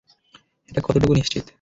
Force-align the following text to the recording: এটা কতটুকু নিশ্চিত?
এটা 0.71 0.81
কতটুকু 0.83 1.13
নিশ্চিত? 1.13 1.45